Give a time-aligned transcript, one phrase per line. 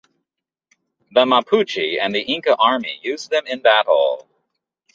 [1.11, 4.27] The Mapuche and the Inca army used them in battle.